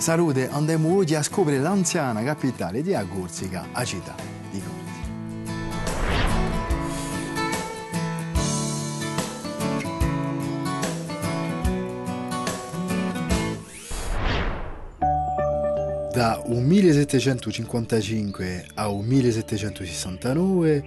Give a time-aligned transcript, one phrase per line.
[0.00, 4.14] Salute, andiamo oggi a scoprire l'anziana capitale di Agurzica, a città
[4.50, 4.78] di Corti.
[16.14, 20.82] Da un 1755 a un 1769,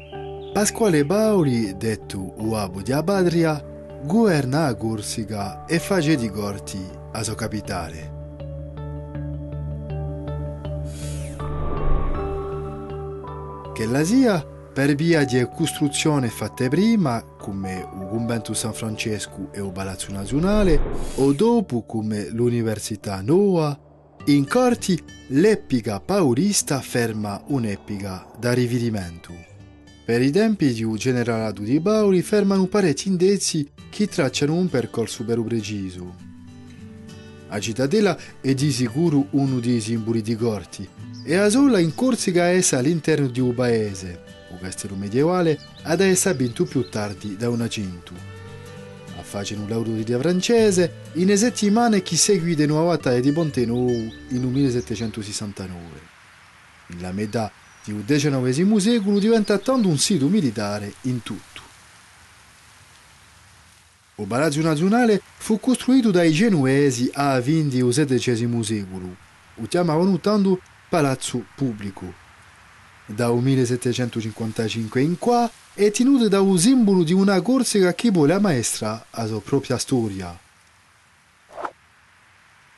[0.53, 3.63] Pasquale Bauli, detto Uabu di Abadria,
[4.03, 4.73] governa a
[5.67, 8.12] e face di Corti a sua capitale.
[13.73, 19.61] Che la sia per via di costruzioni fatte prima, come il convento San Francesco e
[19.61, 20.79] il Palazzo Nazionale,
[21.15, 23.75] o dopo come l'Università Noa,
[24.25, 29.33] in corti l'epica paulista ferma un'epica da rivirimento.
[30.05, 35.25] Per i tempi di un generalato di Bauli fermano parecchi indizi che tracciano un percorso
[35.25, 36.32] per preciso.
[37.53, 40.89] La cittadella è di sicuro uno dei simboli di Corti
[41.23, 46.35] e a sola in Corsica è all'interno di un paese, un castello medievale, ad essere
[46.35, 48.15] vinto più tardi da una cintu.
[49.19, 55.77] Affacciano l'autorità francese in settimane che seguì di nuova battaglia di Ponteno in 1769.
[57.01, 57.51] La metà
[57.83, 61.52] il XIX secolo diventa tanto un sito militare in tutto.
[64.15, 69.15] Il Palazzo Nazionale fu costruito dai genuesi a fine del XVII secolo.
[69.55, 72.13] Lo chiamavano tanto Palazzo Pubblico.
[73.07, 79.03] Dal 1755 in qua è tenuto da un simbolo di una Corsica che vuole maestra
[79.09, 80.39] la sua propria storia.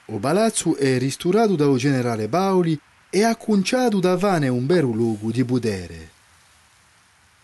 [0.06, 5.32] Il palazzo è ristorato dal generale Paoli e ha conciato da vane un vero luogo
[5.32, 6.10] di potere.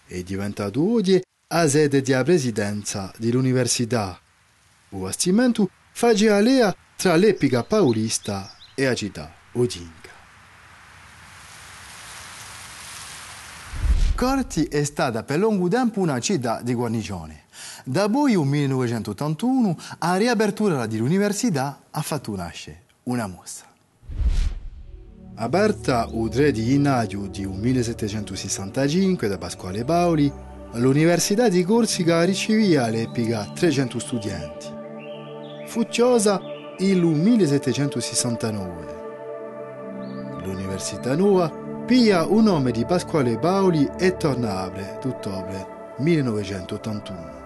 [0.08, 1.22] È diventato oggi
[1.54, 4.18] a sede della presidenza dell'università.
[4.90, 9.90] Il bastimento faceva lea tra l'epica paulista e la città Odinga.
[14.16, 17.44] Corti è stata per lungo tempo una città di guarnigione.
[17.84, 23.68] Da poi, nel 1981, a riapertura dell'università ha fatto nascere una mostra.
[25.36, 30.32] Aperta il 3 di gennaio di 1765 da Pasquale Paoli,
[30.74, 34.68] l'Università di Corsica riceveva all'epoca 300 studenti.
[35.66, 36.40] Fu chiusa
[36.78, 39.00] il 1769.
[40.44, 41.52] L'Università Nuova
[41.86, 45.68] pia un nome di Pasquale Paoli e torna a apre ottobre
[45.98, 47.40] 1981.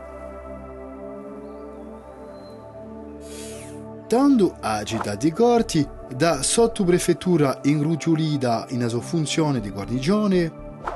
[4.08, 10.52] Tanto a città di Corti, da sottoprefettura ingrugiolita in sua funzione di guarnigione,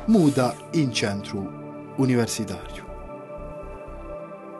[0.05, 1.58] muda in centro
[1.99, 2.87] universitario.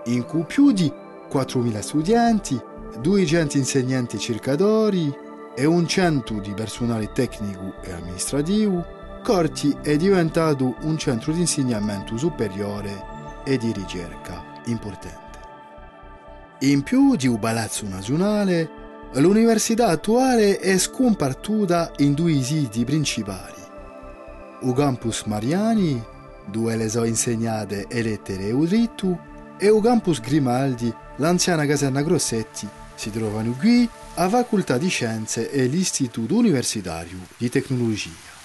[0.06, 0.92] In cui più di
[1.30, 2.60] 4.000 studenti,
[3.02, 5.14] 200 insegnanti cercatori
[5.56, 12.18] e un centro di personale tecnico e amministrativo, Corti è diventato un centro di insegnamento
[12.18, 15.38] superiore e di ricerca importante.
[16.62, 18.70] In più di un palazzo nazionale,
[19.14, 23.62] l'università attuale è scompartuta in due siti principali.
[24.62, 26.04] Il campus Mariani,
[26.50, 29.28] dove le so insegnate e lettere e udritto,
[29.58, 35.66] e il campus Grimaldi, l'anziana caserna Grossetti, si trovano qui a Facoltà di Scienze e
[35.66, 38.38] l'Istituto Universitario di Tecnologia.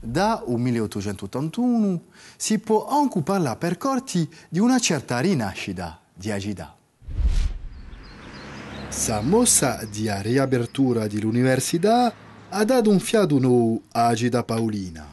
[0.00, 2.02] Da 1881
[2.36, 6.76] si può anche parlare per corti di una certa rinascita di Agida.
[8.88, 12.12] Sa mossa di riapertura dell'università
[12.56, 15.12] ha dato un fiato nuovo a Agida Paolina.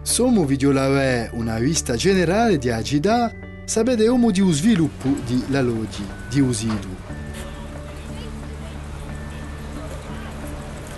[0.00, 3.34] Sommo videolave una vista generale di Agida,
[3.64, 6.94] sapete come di sviluppo di la lodi di Usidu.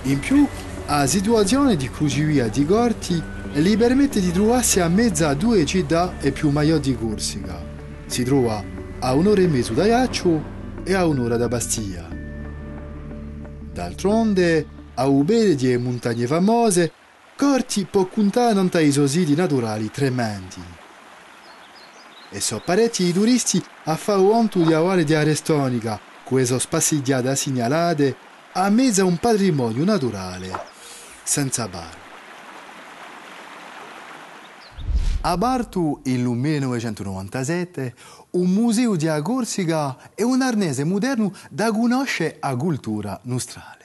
[0.02, 0.46] In più,
[0.86, 3.22] la situazione di crocevia di Corti
[3.54, 7.58] gli permette di trovarsi a mezzo a due città e più maggiori di Corsica.
[8.04, 8.62] Si trova
[8.98, 10.42] a un'ora e mezzo da Iaccio
[10.84, 12.11] e a un'ora da Bastia.
[13.72, 16.92] D'altronde, a ubere di montagne famose,
[17.36, 20.62] Corti può contare tanti siti naturali tremendi.
[22.30, 28.16] E so parecchi i turisti a fare conto di avere di Arestonica, queste spassigliate segnalate,
[28.52, 30.50] a mezzo a un patrimonio naturale
[31.22, 32.01] senza bar.
[35.24, 37.94] A Bartu, nel 1997,
[38.30, 43.84] un museo di Corsica e un arnese moderno da conoscere a cultura nostrale.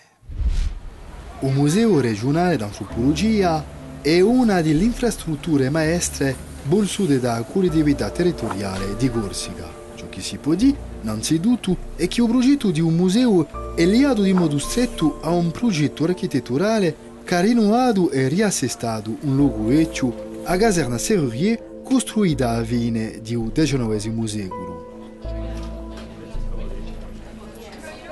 [1.41, 3.63] Un museo regionale d'antropologia
[4.01, 10.55] è una delle infrastrutture maestre bolsute da collettività territoriale di Corsica, ciò che si può
[10.55, 15.29] dire, innanzitutto, è che il progetto di un museo è legato di modo stretto a
[15.29, 22.51] un progetto architetturale che ha rinnovato e riassestato un luogo vecchio a caserna serrier costruita
[22.51, 24.85] a fine del XIX secolo.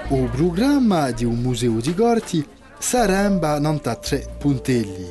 [0.09, 2.45] Il programma di un museo di Gorti
[2.77, 5.07] sarebbe 93 puntelli.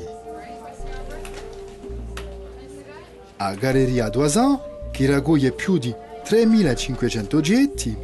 [3.37, 4.61] A Galleria Doisan,
[4.93, 5.95] che raccoglie più di
[6.25, 7.97] 3.500 oggetti,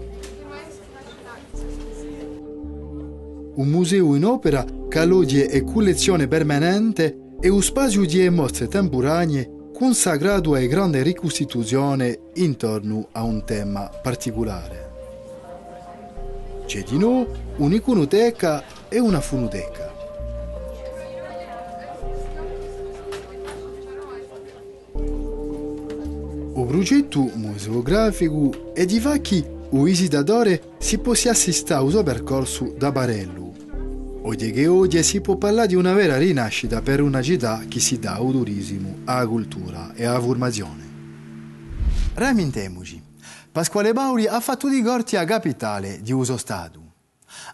[3.54, 9.70] un museo in opera che alloggia e collezione permanente e un spazio di mostre temporanee
[9.72, 14.88] consacrato a grande ricostituzione intorno a un tema particolare.
[16.66, 17.26] C'è di noi
[17.56, 19.88] un'iconoteca e una fonoteca.
[26.54, 29.34] Il progetto museografico è di che
[29.70, 33.49] il visitatore si possa assistere al suo percorso da Barello.
[34.22, 37.98] Oggi che oggi si può parlare di una vera rinascita per una città che si
[37.98, 40.88] dà al turismo, alla cultura e alla formazione.
[42.12, 43.02] Ramintemoci.
[43.50, 46.92] Pasquale Bauri ha fatto di Gorti a capitale di uso Stato.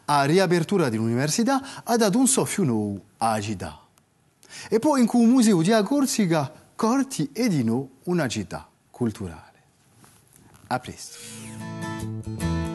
[0.06, 3.80] A riapertura dell'università ha dato un soffio nuovo alla città.
[4.68, 9.62] E poi in cui museo di Corsica, Corti è di nuovo una città culturale.
[10.66, 12.65] A presto.